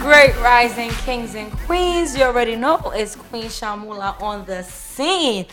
[0.00, 2.16] Great rising kings and queens.
[2.16, 5.46] You already know it's Queen Shamula on the scene.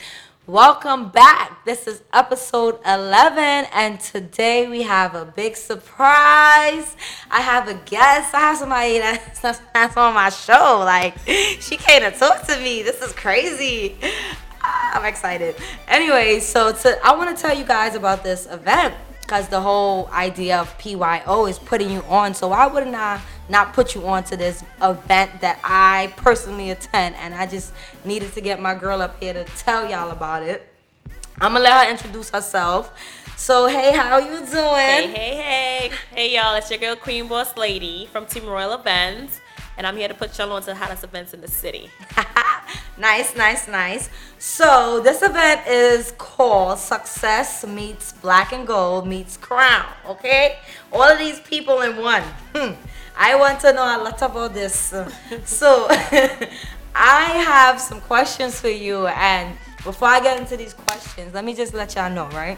[0.48, 1.64] Welcome back.
[1.66, 3.38] This is episode 11,
[3.74, 6.96] and today we have a big surprise.
[7.30, 8.34] I have a guest.
[8.34, 10.80] I have somebody that's, that's on my show.
[10.80, 11.16] Like,
[11.60, 12.82] she came to talk to me.
[12.82, 13.96] This is crazy.
[14.64, 15.58] Ah, I'm excited.
[15.88, 20.08] Anyway, so to, I want to tell you guys about this event because the whole
[20.08, 22.34] idea of PYO is putting you on.
[22.34, 27.16] So why wouldn't I not put you on to this event that I personally attend?
[27.18, 27.74] And I just
[28.06, 30.68] needed to get my girl up here to tell y'all about it.
[31.40, 32.92] I'm gonna let her introduce herself.
[33.36, 34.46] So hey, how you doing?
[34.48, 35.92] Hey, hey, hey.
[36.12, 36.56] Hey, y'all.
[36.56, 39.40] It's your girl, Queen Boss Lady from Team Royal Events.
[39.78, 41.90] And I'm here to put y'all on to the hottest events in the city.
[43.00, 44.10] nice, nice, nice.
[44.38, 49.88] So this event is called Success Meets Black and Gold Meets Crown.
[50.06, 50.58] Okay,
[50.92, 52.22] all of these people in one.
[52.54, 52.74] Hmm.
[53.18, 54.94] I want to know a lot about this.
[55.46, 55.88] so
[56.96, 61.54] I have some questions for you, and before I get into these questions, let me
[61.54, 62.58] just let y'all know, right?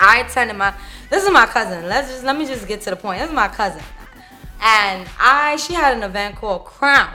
[0.00, 0.74] I attended my.
[1.10, 1.88] This is my cousin.
[1.88, 3.20] Let's just let me just get to the point.
[3.20, 3.82] This is my cousin,
[4.60, 7.14] and I she had an event called Crown.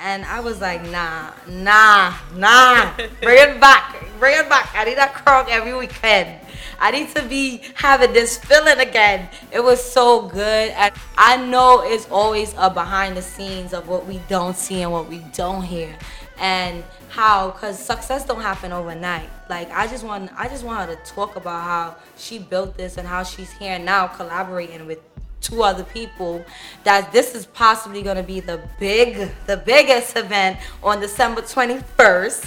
[0.00, 2.94] And I was like, nah, nah, nah.
[3.22, 3.96] Bring it back.
[4.18, 4.70] Bring it back.
[4.74, 6.40] I need that crown every weekend.
[6.84, 9.30] I need to be having this feeling again.
[9.50, 10.68] It was so good.
[10.72, 14.92] And I know it's always a behind the scenes of what we don't see and
[14.92, 15.96] what we don't hear.
[16.38, 19.30] And how cuz success don't happen overnight.
[19.48, 22.98] Like I just want I just want her to talk about how she built this
[22.98, 24.98] and how she's here now collaborating with
[25.40, 26.44] two other people
[26.82, 32.44] that this is possibly going to be the big the biggest event on December 21st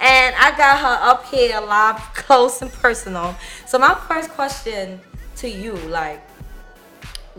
[0.00, 3.36] and I got her up here live close and personal
[3.66, 5.00] so my first question
[5.36, 6.22] to you like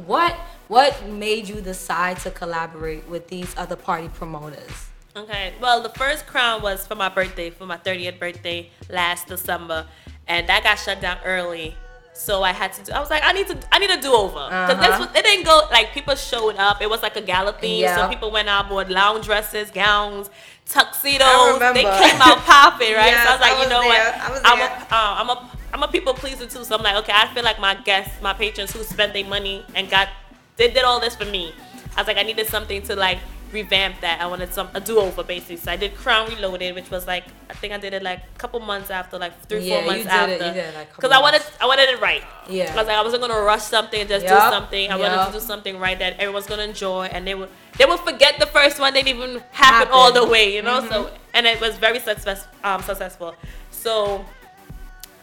[0.05, 0.33] what
[0.67, 4.87] what made you decide to collaborate with these other party promoters
[5.17, 5.53] Okay.
[5.59, 9.87] Well, the first crown was for my birthday, for my 30th birthday last December.
[10.27, 11.75] And that got shut down early.
[12.17, 12.91] So I had to do.
[12.93, 13.57] I was like, I need to.
[13.71, 14.87] I need a do over because Uh-huh.
[14.87, 15.09] this was.
[15.15, 16.81] It didn't go like people showed up.
[16.81, 17.95] It was like a gala theme, Yeah.
[17.95, 20.29] so people went out with lounge dresses, gowns,
[20.67, 21.59] tuxedos.
[21.73, 23.07] They came out popping, right?
[23.13, 24.11] Yes, so I was like, I you know there.
[24.11, 24.21] what?
[24.21, 26.63] I was I'm a, uh, I'm a, I'm a people pleaser too.
[26.63, 29.63] So I'm like, okay, I feel like my guests, my patrons who spent their money
[29.75, 30.09] and got,
[30.55, 31.53] they did all this for me.
[31.95, 33.19] I was like, I needed something to like
[33.51, 34.21] revamp that.
[34.21, 35.57] I wanted some a do over basically.
[35.57, 38.39] So I did Crown Reloaded, which was like I think I did it like a
[38.39, 40.37] couple months after, like three Yeah, four months after.
[40.37, 41.41] did it, like, Because I wanted.
[41.61, 42.23] I wanted it right.
[42.49, 42.71] Yeah.
[42.73, 44.91] I was like I wasn't gonna rush something and just Yup, do something.
[44.91, 47.99] I wanted to do something right that everyone's gonna enjoy and they would they would
[48.01, 50.81] forget the first one didn't even happen, all the way, you know.
[50.81, 50.89] Mm-hmm.
[50.91, 53.35] So and it was very success um successful.
[53.71, 54.25] So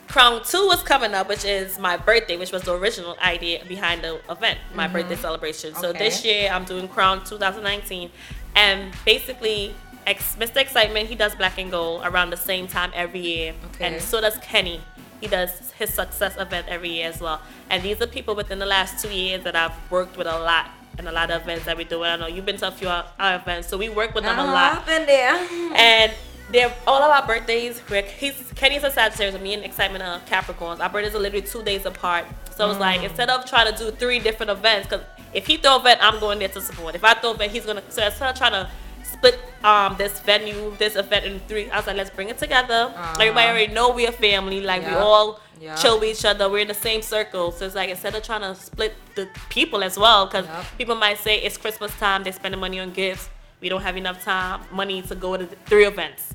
[0.08, 4.02] Crown 2 was coming up, which is my birthday, which was the original idea behind
[4.02, 5.74] the event, my birthday celebration.
[5.74, 5.98] So Okay.
[5.98, 8.10] this year I'm doing Crown 2019.
[8.54, 9.74] And basically,
[10.06, 10.56] Ex- Mr.
[10.58, 13.54] Excitement, he does Black and Gold around the same time every year.
[13.74, 13.86] Okay.
[13.86, 14.80] And so does Kenny.
[15.20, 17.40] He does his success event every year as well.
[17.70, 20.66] And these are people within the last two years that I've worked with a lot
[20.98, 22.04] and a lot of events that we do.
[22.04, 24.24] And I know you've been to a few of our events, so we work with
[24.24, 25.34] them a Uh-huh, lot I've been there
[25.74, 26.12] and
[26.50, 27.80] they're all of our birthdays.
[27.90, 30.80] We're, he's Kenny's a Sagittarius, me and Excitement are Capricorns.
[30.80, 32.26] Our birthdays are literally two days apart.
[32.54, 35.76] So it's like instead of trying to do three different events, because if he throw
[35.76, 36.94] event, I'm going there to support.
[36.94, 37.82] If I throw event, he's gonna.
[37.88, 38.70] So instead of trying to
[39.02, 42.92] split um this venue, this event in three, I was like, let's bring it together.
[43.18, 44.60] Everybody already know we're a family.
[44.60, 45.04] Like we Uh-huh.
[45.04, 45.74] All Yeah.
[45.76, 46.48] chill with each other.
[46.50, 47.50] We're in the same circle.
[47.52, 50.64] So it's like instead of trying to split the people as well, because Yep.
[50.78, 53.28] people might say it's Christmas time, they're spending money on gifts.
[53.64, 56.34] We don't have enough time, money to go to three events.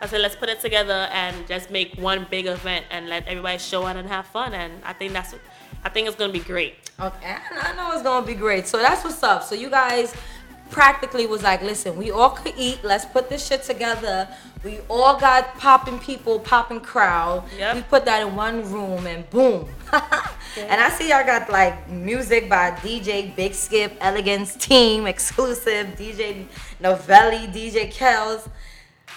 [0.00, 3.58] I said, let's put it together and just make one big event and let everybody
[3.58, 4.54] show out and have fun.
[4.54, 5.36] And I think that's,
[5.84, 6.90] I think it's gonna be great.
[6.98, 8.66] Okay, I know it's gonna be great.
[8.66, 9.44] So that's what's up.
[9.44, 10.16] So you guys
[10.70, 12.82] practically was like, listen, we all could eat.
[12.82, 14.28] Let's put this shit together.
[14.64, 17.44] We all got popping people, popping crowd.
[17.56, 17.76] Yep.
[17.76, 19.68] We put that in one room and boom.
[20.56, 26.46] And I see y'all got like music by DJ Big Skipp, Elegance Team, Xclusive, DJ
[26.80, 28.48] Neville, DJ Kellz.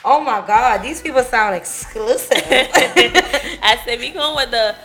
[0.06, 2.38] Oh my God, these people sound exclusive.
[2.42, 4.76] I said we going with the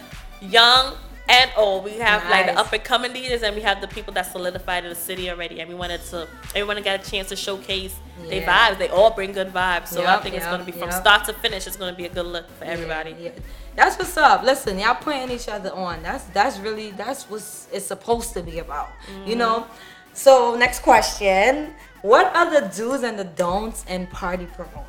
[0.41, 0.97] young
[1.29, 1.85] and old.
[1.85, 4.85] We have like the up and coming DJs, and we have the people that solidified
[4.85, 5.61] in the city already.
[5.61, 7.95] And we wanted to, everyone got a chance to showcase
[8.29, 8.79] their vibes.
[8.79, 9.89] They all bring good vibes.
[9.89, 11.01] So I Yep, think it's gonna be from yep.
[11.01, 11.67] start to finish.
[11.67, 13.15] It's gonna be a good look for everybody.
[13.19, 13.41] Yeah, yeah.
[13.75, 14.43] That's what's up.
[14.43, 16.03] Listen, y'all putting each other on.
[16.03, 17.41] That's that's really that's what
[17.73, 18.89] it's supposed to be about.
[18.89, 19.29] Mm-hmm.
[19.31, 19.67] You know.
[20.13, 24.85] So next question: What are the do's and the don'ts in party promoting?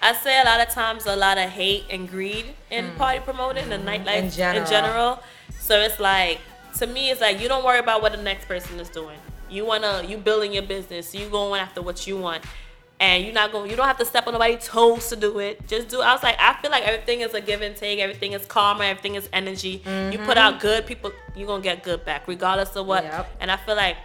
[0.00, 3.72] I say a lot of times a lot of hate and greed in party promoting
[3.72, 4.24] and nightlife Mm.
[4.24, 4.64] In general.
[4.64, 5.22] in general.
[5.58, 6.40] So it's like
[6.78, 9.18] to me, it's like you don't worry about what the next person is doing.
[9.48, 11.14] You wanna you building your business.
[11.14, 12.44] You going after what you want,
[13.04, 13.70] and you're not going.
[13.70, 15.54] You don't have to step on nobody's toes to do it.
[15.72, 16.00] Just do.
[16.00, 17.98] I was like, I feel like everything is a give and take.
[18.06, 18.84] Everything is karma.
[18.92, 19.74] Everything is energy.
[20.12, 23.02] You put out good, people you're gonna get good back, regardless of what.
[23.04, 23.16] Mm-hmm.
[23.16, 23.26] Yep.
[23.40, 23.96] And I feel like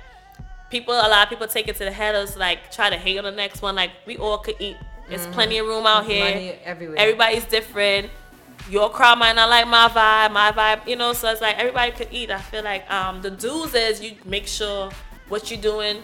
[0.69, 3.17] people a lot of people take it to the head of like try to hate
[3.17, 4.77] on the next one like we all could eat
[5.09, 6.61] there's plenty of room out here Mm-hmm.
[6.73, 6.97] Everywhere.
[6.99, 8.11] everybody's different
[8.69, 11.91] your crowd might not like my vibe my vibe you know so it's like everybody
[11.91, 14.91] could eat i feel like um the dues is you make sure
[15.29, 16.03] what you're doing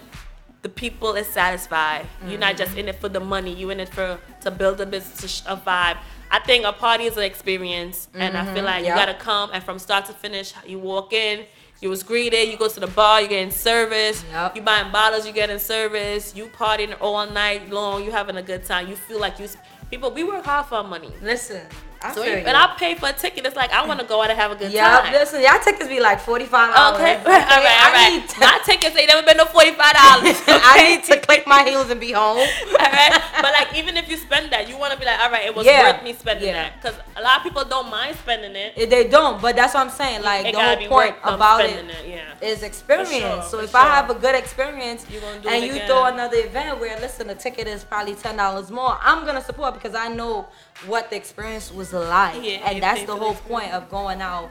[0.65, 3.88] the people is satisfied you're not just in it for the money you in it
[3.88, 5.95] for to build a business to a vibe
[6.31, 8.65] i think a party is an experience and i feel mm-hmm.
[8.65, 8.89] like Yep.
[8.89, 11.45] you gotta come and from start to finish you walk in
[11.81, 14.56] you was greeted you go to the bar you're getting service Yep.
[14.56, 18.65] you buying bottles you getting service you partying all night long you having a good
[18.65, 19.47] time you feel like you
[19.91, 21.61] people we work hard for our money Listen,
[22.01, 22.47] I so feel if- you.
[22.47, 23.45] and I pay for a ticket.
[23.45, 24.74] It's like I want to go out and have a good time.
[24.74, 25.13] yeah, time.
[25.13, 27.00] listen, y'all tickets be like forty five dollars.
[27.01, 28.30] Okay, all right, all I right.
[28.30, 30.36] to, My tickets ain't never been no forty five dollars.
[30.47, 32.38] I need to click my heels and be home.
[32.80, 35.31] all right, but like even if you spend that, you want to be like, all
[35.31, 36.69] right, it was Yeah, worth me spending yeah.
[36.69, 38.74] that because a lot of people don't mind spending it.
[38.77, 40.21] Eh, They don't, but that's what I'm saying.
[40.21, 42.07] Like It the whole point about it it.
[42.07, 42.47] Yeah.
[42.47, 43.09] is experience.
[43.09, 45.88] sure, so if I have a good experience You gonna do and you again.
[45.88, 49.74] throw another event where listen, the ticket is probably ten dollars more, I'm gonna support
[49.74, 50.47] because I know
[50.88, 54.49] what the experience was like, Yeah, and that's the the whole point of going out,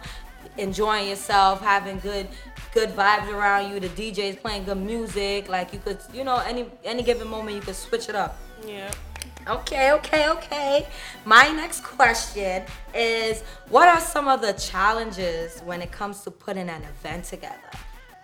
[0.56, 2.28] enjoying yourself, having good
[2.72, 3.80] good vibes around you.
[3.80, 7.62] The DJ's playing good music, like you could, you know, any any given moment you
[7.62, 8.36] could switch it up.
[8.66, 8.90] Yeah.
[9.46, 10.86] Okay, okay, okay.
[11.24, 12.62] My next question
[12.94, 17.70] is what are some of the challenges when it comes to putting an event together?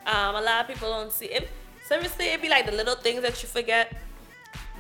[0.06, 1.50] Um, a lot of people don't see it.
[1.84, 3.92] Seriously, it'd be like the little things that you forget.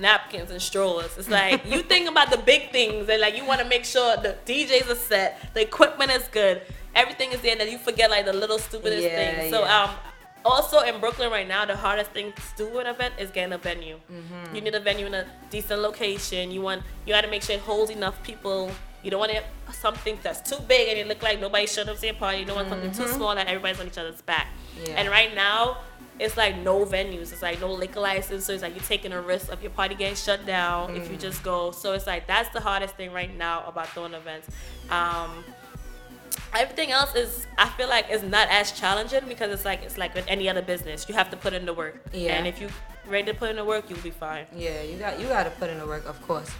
[0.00, 1.16] Napkins and straws.
[1.18, 4.16] It's like you think about the big things and like you want to make sure
[4.16, 6.62] the DJs are set, the equipment is good,
[6.94, 9.50] everything is there, and then you forget like the little stupidest Yeah, things.
[9.50, 9.84] So yeah.
[9.84, 9.90] um,
[10.44, 13.52] also in Brooklyn right now, the hardest thing to do with an event is getting
[13.52, 13.98] a venue.
[14.10, 14.54] Mm-hmm.
[14.54, 16.50] You need a venue in a decent location.
[16.50, 18.70] You want you got to make sure it holds enough people.
[19.02, 21.98] You don't want it something that's too big and it look like nobody showed up
[21.98, 22.40] to your party.
[22.40, 24.46] You don't want something too small and everybody's on each other's back.
[24.76, 24.90] Mm-hmm.
[24.90, 24.96] Yeah.
[25.00, 25.78] And right now,
[26.20, 27.32] it's like no venues.
[27.32, 28.44] It's like no liquor license.
[28.44, 31.16] So it's like you're taking a risk of your party getting shut down if you
[31.16, 31.20] Mm.
[31.20, 31.70] just go.
[31.72, 34.46] So it's like that's the hardest thing right now about throwing events.
[34.90, 35.44] Um,
[36.54, 40.14] everything else is I feel like is not as challenging because it's like it's like
[40.14, 41.08] with any other business.
[41.08, 42.00] You have to put in the work.
[42.12, 42.34] Yeah.
[42.34, 42.68] And if you
[43.08, 44.46] ready to put in the work, you'll be fine.
[44.54, 46.50] Yeah, you got you got to put in the work, of course.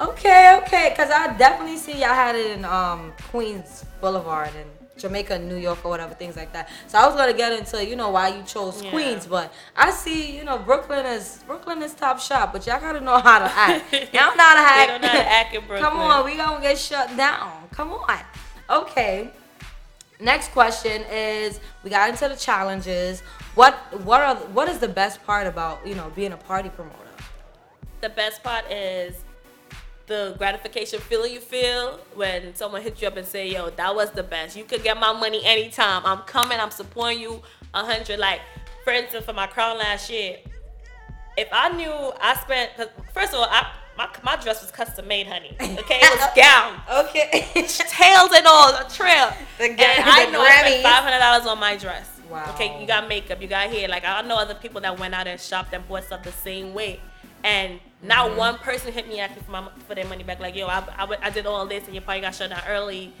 [0.00, 4.70] Okay, okay, cause I definitely see y'all had it in um Queens Boulevard and
[5.02, 6.70] Jamaica, New York, or whatever things like that.
[6.86, 8.90] So I was gonna get into you know why you chose Yeah.
[8.90, 13.00] Queens, but I see you know Brooklyn is Brooklyn is top shop, but y'all gotta
[13.00, 13.92] know how to act.
[14.14, 15.90] y'all know how to They don't know how to act in Brooklyn.
[15.90, 17.68] Come on, we gonna get shut down.
[17.72, 18.20] Come on.
[18.70, 19.30] Okay.
[20.20, 23.20] Next question is we got into the challenges.
[23.54, 23.74] What
[24.04, 26.98] what are what is the best part about you know being a party promoter?
[28.02, 29.14] the best part is
[30.06, 34.10] the gratification feeling you feel when someone hits you up and say, "Yo, that was
[34.10, 34.56] the best.
[34.56, 36.04] You could get my money anytime.
[36.04, 36.58] I'm coming.
[36.60, 37.42] I'm supporting you
[37.74, 38.18] a hundred.
[38.18, 38.40] Like,
[38.84, 40.38] for instance, for my crown last year,
[41.36, 45.06] if I knew I spent, cause first of all, I my, my dress was custom
[45.06, 45.54] made, honey.
[45.60, 47.52] Okay, it was gown, Okay.
[47.66, 49.32] tails and all, a trail.
[49.58, 52.08] The and I know I spent five hundred dollars on my dress.
[52.30, 52.50] Wow.
[52.54, 53.88] Okay, you got makeup, you got hair.
[53.88, 56.72] Like I know other people that went out and shopped and bought stuff the same
[56.72, 57.00] way,
[57.44, 58.36] and not Mm-hmm.
[58.38, 60.40] one person hit me asking for my for their money back.
[60.40, 63.12] Like yo, I, I, I did all this and you probably got shut down early.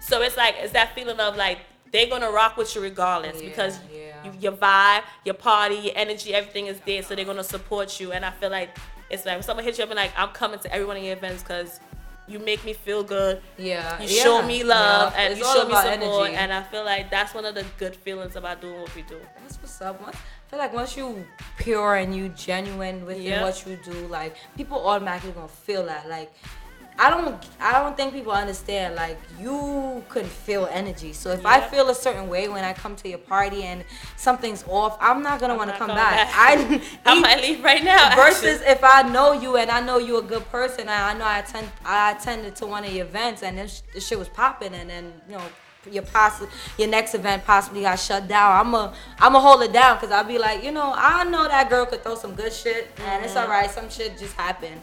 [0.00, 1.58] So it's like it's that feeling of like
[1.92, 4.24] they're gonna rock with you regardless Yeah, because yeah.
[4.24, 7.02] you, your vibe, your party, your energy, everything is there.
[7.02, 8.12] So they're gonna support you.
[8.12, 8.76] And I feel like
[9.10, 11.02] it's like when someone hits you up and like I'm coming to every one of
[11.02, 11.80] your events because
[12.28, 13.40] you make me feel good.
[13.56, 14.00] Yeah.
[14.02, 15.86] You yeah, show me love and It's you show me support,
[16.28, 16.34] energy.
[16.36, 19.18] and I feel like that's one of the good feelings about doing what we do.
[19.40, 19.98] That's what's up.
[20.48, 21.26] I feel like once you
[21.58, 23.42] pure and you genuine within Yeah.
[23.42, 26.08] what you do, like people automatically gonna feel that.
[26.08, 26.32] Like
[26.98, 28.94] I don't, I don't think people understand.
[28.94, 31.12] Like you can feel energy.
[31.12, 33.84] So if I feel a certain way when I come to your party and
[34.16, 36.28] something's off, I'm not gonna want to come back.
[36.28, 36.34] back.
[36.34, 38.16] I, I might leave right now.
[38.16, 38.68] versus actually.
[38.72, 41.40] if I know you and I know you're a good person and I know I
[41.40, 44.88] attend I attended to one of your events and this, this shit was popping and
[44.88, 45.42] then you know
[45.92, 49.72] your possibly your next event possibly got shut down, I'm a I'm a hold it
[49.72, 52.52] down because I'll be like, you know, I know that girl could throw some good
[52.52, 53.50] shit, and it's Mm-hmm.
[53.50, 53.70] alright.
[53.70, 54.80] Some shit just happened.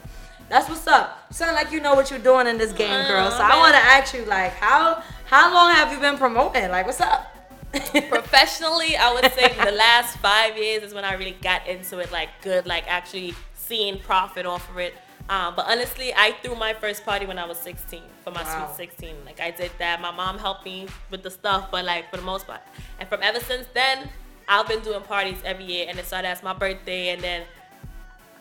[0.47, 1.25] That's what's up.
[1.29, 3.31] You sound like you know what you're doing in this game, girl.
[3.31, 6.69] So I want to ask you, like, how how long have you been promoting?
[6.69, 7.31] Like, what's up?
[8.09, 12.11] Professionally, I would say the last five years is when I really got into it,
[12.11, 14.93] like good, like actually seeing profit off of it.
[15.27, 18.71] Um, but honestly, I threw my first party when I was 16 for my Wow.
[18.75, 19.15] sweet 16.
[19.25, 19.99] Like I did that.
[19.99, 22.61] My mom helped me with the stuff, but like for the most part,
[22.99, 24.09] and from ever since then,
[24.47, 27.43] I've been doing parties every year, and it started as my birthday, and then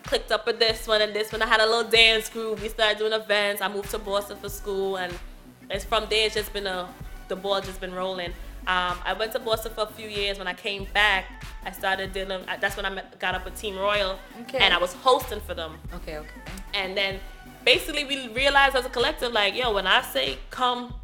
[0.03, 1.41] clicked up with this one and this one.
[1.41, 2.61] I had a little dance group.
[2.61, 3.62] We started doing events.
[3.62, 5.17] I moved to Boston for school, and
[5.71, 6.26] it's from there.
[6.26, 6.87] It's just been a
[7.29, 8.35] the ball just been rolling.
[8.66, 10.38] Um, I went to Boston for a few years.
[10.38, 11.25] When I came back,
[11.64, 12.42] I started dealing.
[12.61, 14.59] That's when I met, got up with Team Royal, Okay.
[14.59, 15.78] and I was hosting for them.
[15.94, 16.40] okay, okay.
[16.73, 17.21] And then
[17.64, 20.94] basically we realized as a collective, like, yo, when I say come,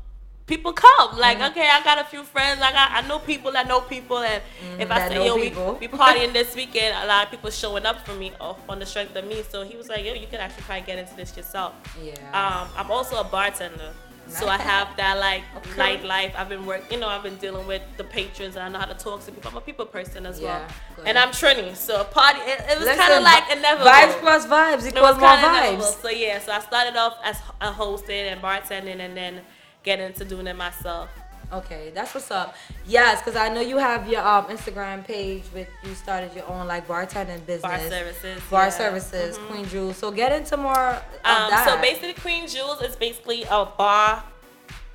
[0.46, 1.18] people come.
[1.18, 1.52] Like, Mm-hmm.
[1.52, 2.60] okay, I got a few friends.
[2.62, 4.42] I got I know people I know people, and
[4.78, 5.50] if I that say, yo, we,
[5.80, 8.86] we partying this weekend, a lot of people showing up for me off on the
[8.86, 9.42] strength of me.
[9.50, 11.74] So he was like, yo, you could actually probably get into this yourself.
[12.02, 12.14] Yeah.
[12.32, 13.92] Um, I'm also a bartender.
[14.30, 15.70] So I have that like Okay.
[15.98, 16.34] nightlife.
[16.36, 18.86] I've been work, you know, I've been dealing with the patrons and I know how
[18.86, 19.50] to talk to people.
[19.50, 21.06] I'm a people person as well, Yeah, good.
[21.08, 21.74] and I'm Trini.
[21.76, 23.90] So a party, it, it was kind of like inevitable.
[23.90, 25.84] Vibes plus vibes It equals was more of inevitable.
[25.84, 26.02] vibes.
[26.02, 29.40] So yeah, so I started off as a hosting and bartending, and then
[29.82, 31.08] getting into doing it myself.
[31.52, 32.54] Okay, that's what's up.
[32.86, 36.68] Yes, because I know you have your um, Instagram page with you started your own
[36.68, 37.62] like bartending business.
[37.62, 38.42] Bar services.
[38.48, 38.68] Bar yeah.
[38.70, 38.78] Mm-hmm.
[38.78, 39.96] services, Queen Jewels.
[39.96, 41.66] So get into more of Um, that.
[41.68, 44.22] so basically, Queen Jewels is basically a bar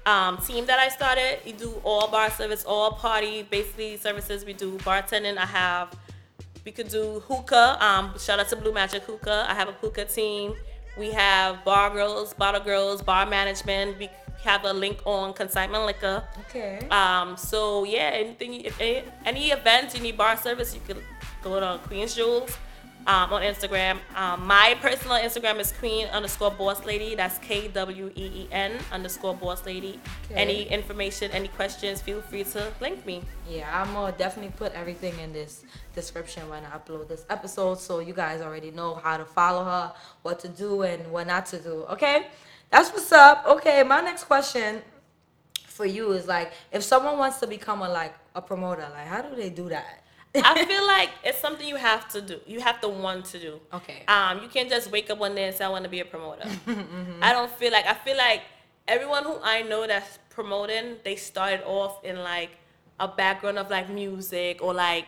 [0.06, 1.40] um, team that I started.
[1.46, 4.46] We do all bar service, all party basically services.
[4.46, 5.38] We do bartending.
[5.38, 5.94] I have
[6.64, 7.78] we could do hookah.
[7.84, 9.46] Um, shout out to Blue Magic Hookah.
[9.50, 10.56] I have a hookah team.
[10.98, 14.00] We have bar girls, bottle girls, bar management.
[14.00, 14.10] We
[14.44, 16.24] have a link on consignment liquor.
[16.42, 16.88] okay.
[16.90, 20.98] Um, so yeah, anything, if any, any events you need bar service, you can
[21.44, 22.58] go to Queen's Jewels
[23.08, 24.00] um, on Instagram.
[24.16, 27.16] Um, my personal Instagram is Queen underscore Boss Lady.
[27.16, 30.00] That's K W E E N underscore Boss Lady.
[30.26, 30.36] Okay.
[30.36, 33.24] Any information, any questions, feel free to link me.
[33.50, 38.00] Yeah, I'm gonna definitely put everything in this description when I upload this episode, so
[38.00, 39.94] you guys already know how to follow her,
[40.24, 41.86] what to do, and what not to do.
[41.90, 42.28] Okay,
[42.72, 43.46] that's what's up.
[43.48, 44.82] Okay, my next question
[45.68, 49.22] for you is like, if someone wants to become a like a promoter, like, how
[49.22, 50.02] do they do that?
[50.44, 52.39] I feel like it's something you have to do.
[52.46, 53.60] You have to want to do.
[53.74, 54.04] Okay.
[54.08, 56.06] Um, you can't just wake up one day and say I want to be a
[56.06, 56.48] promoter.
[57.22, 58.42] I don't feel like I feel like
[58.88, 62.51] everyone who I know that's promoting, they started off in like
[63.00, 65.06] a background of like music or like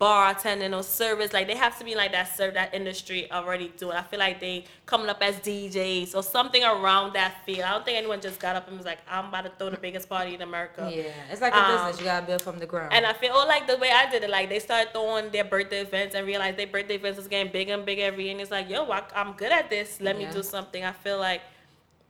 [0.00, 1.32] bartending or service.
[1.32, 3.96] Like they have to be like that serve that industry already doing.
[3.96, 7.62] I feel like they coming up as DJs or something around that field.
[7.62, 9.76] I don't think anyone just got up and was like, I'm about to throw the
[9.76, 10.88] biggest party in America.
[10.94, 11.98] yeah, it's like a Um, business.
[11.98, 12.92] You gotta build from the ground.
[12.92, 15.44] And I feel oh, like the way I did it, like they started throwing their
[15.44, 18.32] birthday events and realized their birthday events was getting bigger and bigger every year.
[18.32, 20.00] And it's like, yo, I, I'm good at this.
[20.00, 20.26] Let Yeah.
[20.28, 20.84] me do something.
[20.84, 21.42] I feel like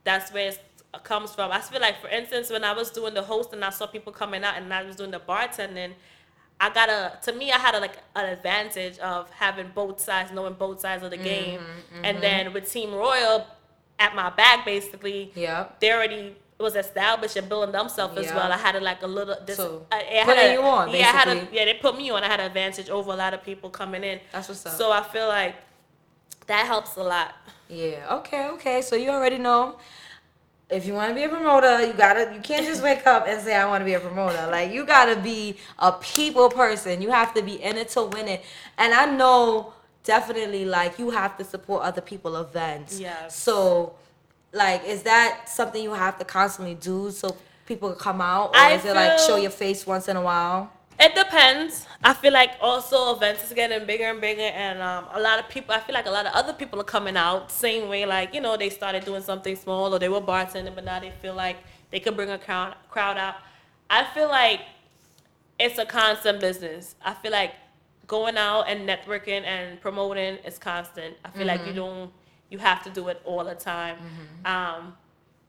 [0.03, 0.59] that's where it
[1.03, 1.51] comes from.
[1.51, 4.11] I feel like, for instance, when I was doing the host and I saw people
[4.13, 5.93] coming out and I was doing the bartending,
[6.59, 10.31] I got a, to me, I had a, like an advantage of having both sides,
[10.31, 11.59] knowing both sides of the mm-hmm, game.
[11.59, 12.05] Mm-hmm.
[12.05, 13.47] And then with Team Royal
[13.97, 18.51] at my back, basically, Yeah, they already was established and building themselves as well.
[18.51, 19.55] I had a, like a little this.
[19.55, 22.23] So, I, putting a- you on, Yeah, I had a, yeah, they put me on.
[22.23, 24.19] I had an advantage over a lot of people coming in.
[24.33, 24.73] That's what's up.
[24.73, 25.55] So I feel like
[26.47, 27.35] that helps a lot.
[27.69, 28.17] Yeah.
[28.17, 28.47] Okay.
[28.49, 28.81] Okay.
[28.81, 29.77] So you already know.
[30.69, 32.31] If you want to be a promoter, you gotta.
[32.33, 34.47] You can't just wake up and say I want to be a promoter.
[34.51, 37.01] Like you gotta be a people person.
[37.01, 38.43] You have to be in it to win it.
[38.77, 39.73] And I know
[40.03, 42.99] definitely like you have to support other people events.
[42.99, 43.27] Yeah.
[43.27, 43.95] So,
[44.53, 47.35] like, is that something you have to constantly do so
[47.65, 50.21] people can come out, or I is it like show your face once in a
[50.21, 50.71] while?
[50.99, 51.85] It depends.
[52.03, 55.47] I feel like also events is getting bigger and bigger, and um, a lot of
[55.49, 55.73] people.
[55.73, 58.05] I feel like a lot of other people are coming out same way.
[58.05, 61.11] Like you know, they started doing something small, or they were bartending, but now they
[61.21, 61.57] feel like
[61.91, 63.35] they could bring a crowd crowd out.
[63.89, 64.61] I feel like
[65.59, 66.95] it's a constant business.
[67.03, 67.53] I feel like
[68.07, 71.15] going out and networking and promoting is constant.
[71.23, 72.11] I feel like you don't.
[72.49, 73.97] You have to do it all the time.
[74.45, 74.93] Um,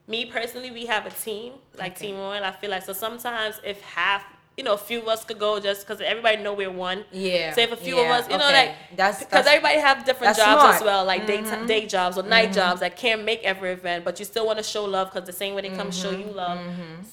[0.06, 2.08] me personally, we have a team like Okay.
[2.08, 2.44] Team Royal.
[2.44, 4.24] I feel like so sometimes if half,
[4.60, 7.02] you know, a few of us could go just because everybody know we're one.
[7.12, 7.54] Yeah.
[7.54, 10.36] So if a few yeah, of us, you know, like that's because everybody have different
[10.36, 10.60] jobs smart.
[10.60, 10.76] Mm-hmm.
[10.76, 14.18] as well, like day day jobs or night jobs that can't make every event, but
[14.18, 16.28] you still want to show love because the same way they come show Mm-hmm.
[16.28, 16.58] you love.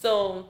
[0.02, 0.50] So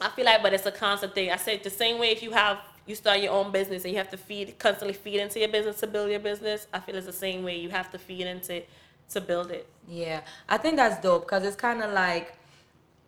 [0.00, 1.32] I feel like, but it's a constant thing.
[1.32, 3.98] I said the same way if you have you start your own business and you
[3.98, 6.68] have to feed constantly feed into your business to build your business.
[6.72, 8.68] I feel it's the same way you have to feed into it
[9.10, 9.66] to build it.
[9.88, 12.34] Yeah, I think that's dope because it's kind of like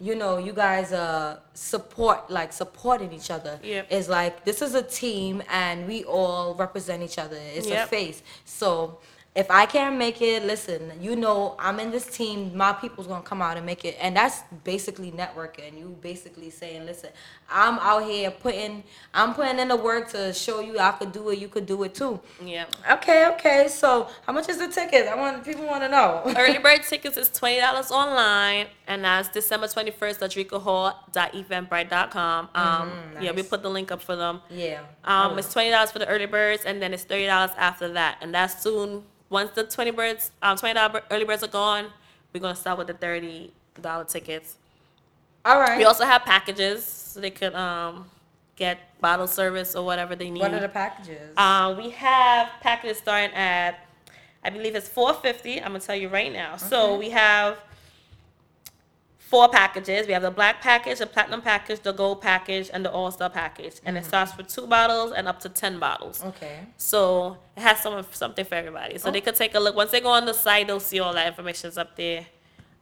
[0.00, 3.58] you know, you guys uh support like supporting each other.
[3.62, 3.86] Yep.
[3.90, 7.38] It's like this is a team and we all represent each other.
[7.38, 8.22] It's a face.
[8.44, 8.98] So
[9.34, 13.24] if I can't make it, listen, you know I'm in this team, my people's gonna
[13.24, 13.96] come out and make it.
[14.00, 15.76] And that's basically networking.
[15.76, 17.10] You basically saying, listen,
[17.50, 21.30] I'm out here putting I'm putting in the work to show you I could do
[21.30, 22.20] it, you could do it too.
[22.44, 22.66] Yeah.
[22.88, 23.66] Okay, okay.
[23.68, 25.08] So how much is the ticket?
[25.08, 26.22] I want people want to know.
[26.36, 32.48] Early bird tickets is twenty dollars online, and that's December twenty first at Hall.eventbrite.com.
[32.54, 34.42] Um, yeah, we put the link up for them.
[34.48, 34.82] yeah.
[35.04, 38.18] Um, it's twenty dollars for the early birds, and then it's thirty dollars after that,
[38.20, 39.02] and that's soon.
[39.30, 41.86] Once the twenty birds, um, twenty dollar early birds are gone,
[42.32, 44.56] we're gonna start with the thirty dollar tickets.
[45.44, 45.76] All right.
[45.78, 48.06] We also have packages, so they could um
[48.56, 50.40] get bottle service or whatever they need.
[50.40, 51.32] what are the packages?
[51.36, 53.84] Uh, we have packages starting at,
[54.44, 55.58] I believe it's four fifty.
[55.60, 56.56] I'm gonna tell you right now.
[56.56, 57.58] So we have
[59.28, 60.06] four packages.
[60.06, 63.30] We have the black package, the platinum package, the gold package, and the all star
[63.30, 63.80] package.
[63.84, 64.08] And it mm-hmm.
[64.08, 66.22] starts for two bottles and up to ten bottles.
[66.22, 66.60] okay.
[66.76, 68.98] So it has some something for everybody.
[68.98, 69.24] So they oh.
[69.24, 69.74] could take a look.
[69.74, 72.26] Once they go on the site, they'll see all that information's up there.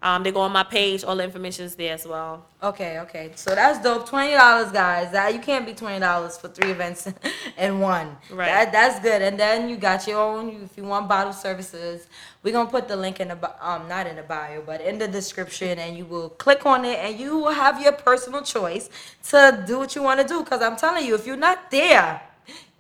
[0.03, 2.45] Um, they go on my page, all the information's there as well.
[2.61, 3.31] Okay, okay.
[3.37, 4.09] So that's dope.
[4.09, 5.13] Twenty dollars, guys.
[5.13, 7.07] That you can't be twenty dollars for three events
[7.59, 8.17] in one.
[8.29, 8.47] Right.
[8.47, 9.23] That that's good.
[9.23, 10.61] And then you got your own.
[10.65, 12.09] If you want bottle services,
[12.43, 15.07] we're gonna put the link in the um not in the bio, but in the
[15.07, 18.91] description, and you will click on it, and you will have your personal choice
[19.29, 20.43] to do what you want to do.
[20.43, 22.21] Cause I'm telling you, if you're not there,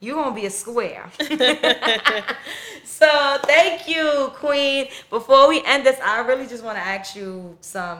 [0.02, 1.08] you're gonna be a square.
[2.84, 4.88] so thank you, Queen.
[5.10, 7.98] Before we end this, I really just want to ask you some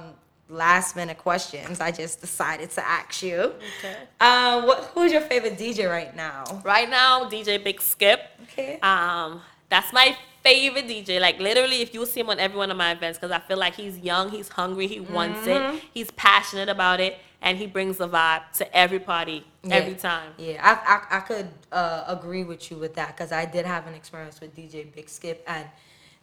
[0.49, 1.81] last minute questions.
[1.81, 3.55] I just decided to ask you.
[3.79, 3.97] Okay.
[4.21, 6.61] Uh, what who's your favorite DJ right now?
[6.65, 8.19] Right now, DJ Big Skipp.
[8.45, 8.79] Okay.
[8.81, 9.41] Um,
[9.71, 11.21] that's my favorite DJ.
[11.21, 13.59] Like literally, if you see him on every one of my events, because I feel
[13.59, 15.77] like he's young, he's hungry, he wants Mm-hmm.
[15.77, 20.33] it, he's passionate about it, and he brings the vibe to every party every time.
[20.39, 23.87] Yeah, I I, I could uh, agree with you with that because I did have
[23.87, 25.67] an experience with DJ Big Skipp and.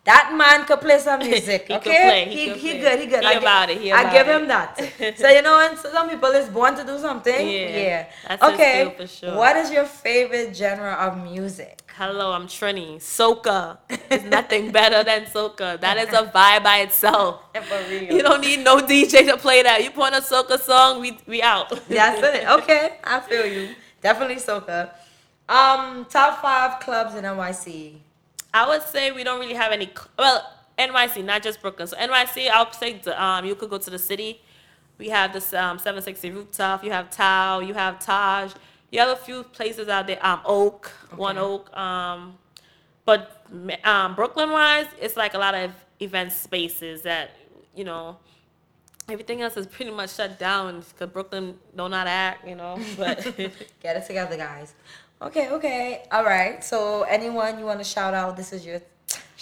[0.06, 2.08] That man could play some music, He could okay?
[2.08, 3.22] play, he he, he good, he good.
[3.24, 4.36] He I about it, he I give it.
[4.42, 5.18] him that.
[5.18, 7.48] so you know, and so some people is born to do something.
[7.48, 8.38] Yeah, Yeah.
[8.50, 8.96] okay.
[9.06, 9.36] sure.
[9.36, 11.82] What is your favorite genre of music?
[11.96, 12.96] Hello, I'm Trini.
[12.98, 13.78] Soca
[14.10, 15.78] is nothing better than soca.
[15.82, 17.42] That is a vibe by itself.
[17.54, 18.04] For real.
[18.16, 19.84] You don't need no DJ to play that.
[19.84, 21.70] You put on a soca song, we we out.
[21.90, 22.48] That's it.
[22.48, 23.76] Okay, I feel you.
[24.02, 24.92] Definitely soca.
[25.50, 27.98] Um, top five clubs in NYC.
[28.54, 29.92] I would say we don't really have any.
[30.18, 31.88] Well, NYC, not just Brooklyn.
[31.88, 34.42] So NYC, I'll say the, um, you could go to the city.
[34.98, 36.84] We have this um, 760 rooftop.
[36.84, 37.60] You have Tao.
[37.60, 38.54] You have Taj.
[38.92, 40.26] You have a few places out there.
[40.26, 41.76] Um, Oak, One Oak.
[41.78, 42.38] Um,
[43.06, 43.46] but
[43.84, 47.32] um, Brooklyn wise, it's like a lot of event spaces that
[47.76, 48.18] you know.
[49.08, 52.78] Everything else is pretty much shut down because Brooklyn don't to act, you know.
[52.96, 53.24] But
[53.82, 54.76] Get it together, guys.
[55.22, 56.04] Okay, okay.
[56.12, 56.64] All right.
[56.64, 58.38] So, anyone you want to shout out?
[58.38, 58.80] This is your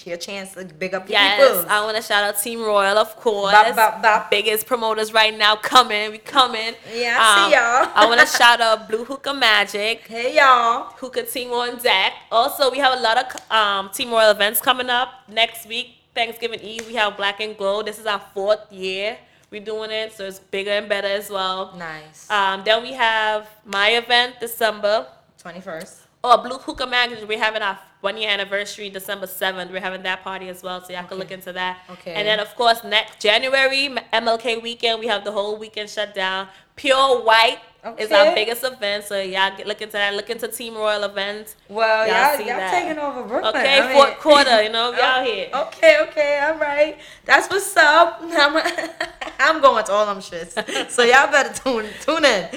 [0.06, 1.66] your chance to big up your Yes, peoples.
[1.70, 3.52] I want to shout out Team Royal, of course.
[3.52, 4.32] Bop, bop, bop.
[4.32, 6.12] Biggest promoters right now coming.
[6.12, 6.76] We coming.
[6.96, 7.92] Yeah, I see y'all.
[7.94, 10.08] I want to shout out Blue Hookah Magic.
[10.08, 10.94] Hey, y'all.
[10.96, 12.14] Hookah Team on deck.
[12.32, 15.96] Also, we have a lot of um, Team Royal events coming up next week.
[16.16, 17.84] Thanksgiving Eve, we have Black and Glow.
[17.84, 19.18] This is our fourth year
[19.52, 21.74] we're doing it, so it's bigger and better as well.
[21.78, 22.30] Nice.
[22.30, 25.08] Um, then we have my event, December.
[25.48, 26.00] 21st.
[26.24, 27.28] Oh, Blue Hookah Magazine.
[27.28, 29.72] We're having our one year anniversary, December 7th.
[29.72, 31.80] We're having that party as well, so y'all can look into that.
[31.90, 32.14] Okay.
[32.14, 36.48] And then, of course, next January, MLK weekend, we have the whole weekend shut down.
[36.76, 37.60] Pure White
[37.98, 40.14] is our biggest event, so y'all get, look into that.
[40.14, 41.56] Look into Team Royal events.
[41.70, 43.56] Well, Y'all y'all, see y'all, taking over Brooklyn.
[43.56, 45.50] Okay, I mean- fourth quarter, you know, y'all oh, here.
[45.54, 46.98] Okay, okay, all right.
[47.26, 48.20] That's what's up.
[48.24, 48.92] I'm,
[49.40, 50.56] I'm going to all them shits.
[50.90, 52.50] So y'all better tune tune in.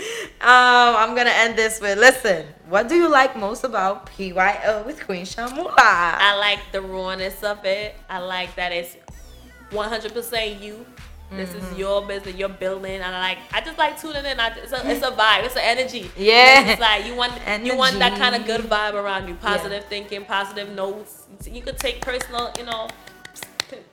[0.42, 2.46] Um, I'm gonna end this with listen.
[2.68, 5.74] What do you like most about PYO with Queen Shamula?
[5.76, 7.94] I like the rawness of it.
[8.08, 8.96] I like that it's
[9.70, 10.86] 100% you.
[11.32, 11.72] This Mm-hmm.
[11.72, 13.38] is your business, your building, and I like.
[13.52, 14.40] I just like tuning in.
[14.40, 15.44] I, it's a, it's a vibe.
[15.44, 16.10] It's an energy.
[16.16, 16.70] Yeah.
[16.70, 19.34] It's like you want you want that kind of good vibe around you.
[19.34, 21.28] Positive thinking, positive notes.
[21.48, 22.88] You could take personal, you know,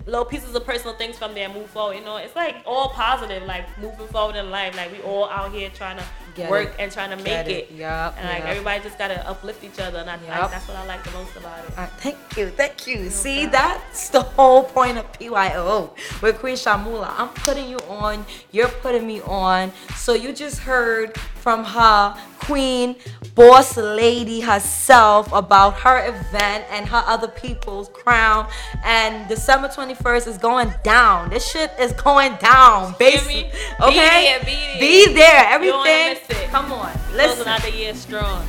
[0.07, 1.97] little pieces of personal things from there and move forward.
[1.97, 4.75] You know, it's like all positive, like moving forward in life.
[4.75, 6.03] Like we all out here trying to
[6.37, 6.75] Get work it.
[6.79, 7.69] and trying to make Get it.
[7.69, 7.71] it.
[7.71, 8.47] Yup, And like yup.
[8.47, 11.35] everybody just gotta uplift each other, and I, I- that's what I like the most
[11.35, 11.75] about it.
[11.75, 13.09] Right, thank you, thank you.
[13.09, 17.13] See, that's the whole point of PYO with Queen Shamula.
[17.17, 19.71] I'm putting you on, you're putting me on.
[19.95, 21.15] So you just heard
[21.47, 22.93] from her queen,
[23.33, 28.45] boss lady herself about her event and her other people's crown.
[28.83, 31.29] And December 21st is going down.
[31.29, 33.25] This shit is going down, baby.
[33.25, 33.43] me?
[33.79, 33.95] Be Okay?
[33.95, 34.79] there, be there.
[34.81, 35.45] Be there.
[35.47, 35.83] Everything.
[35.83, 36.49] miss it.
[36.49, 36.91] Come on.
[36.91, 37.47] Closing Listen.
[37.47, 38.45] out the year strong.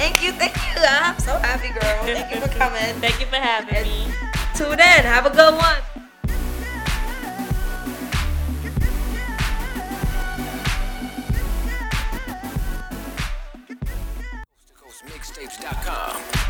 [0.00, 0.32] Thank you.
[0.32, 0.80] Thank you.
[0.82, 2.04] I'm so happy, girl.
[2.04, 2.94] Thank you for coming.
[3.04, 4.06] Thank you for having me.
[4.54, 5.04] Tune in.
[5.04, 5.76] Have a good one.
[15.42, 16.41] mixtapes.com.